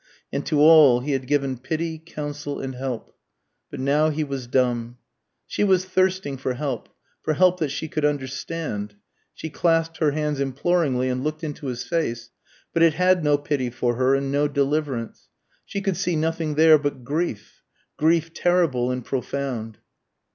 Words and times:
And 0.33 0.43
to 0.47 0.59
all 0.59 1.01
he 1.01 1.11
had 1.11 1.27
given 1.27 1.59
pity, 1.59 1.99
counsel, 2.03 2.59
and 2.59 2.73
help. 2.73 3.15
But 3.69 3.79
now 3.79 4.09
he 4.09 4.23
was 4.23 4.47
dumb. 4.47 4.97
She 5.45 5.63
was 5.63 5.85
thirsting 5.85 6.37
for 6.37 6.55
help, 6.55 6.89
for 7.21 7.35
help 7.35 7.59
that 7.59 7.69
she 7.69 7.87
could 7.87 8.03
understand. 8.03 8.95
She 9.35 9.51
clasped 9.51 9.97
her 9.97 10.09
hands 10.09 10.39
imploringly 10.39 11.07
and 11.07 11.23
looked 11.23 11.43
into 11.43 11.67
his 11.67 11.83
face, 11.83 12.31
but 12.73 12.81
it 12.81 12.93
had 12.95 13.23
no 13.23 13.37
pity 13.37 13.69
for 13.69 13.93
her 13.93 14.15
and 14.15 14.31
no 14.31 14.47
deliverance. 14.47 15.29
She 15.65 15.81
could 15.81 15.97
see 15.97 16.15
nothing 16.15 16.55
there 16.55 16.79
but 16.79 17.03
grief 17.03 17.61
grief 17.97 18.33
terrible 18.33 18.89
and 18.89 19.05
profound. 19.05 19.77